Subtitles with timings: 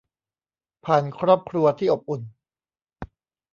[0.85, 2.21] ผ่านครอบครัวที่อบอุ่น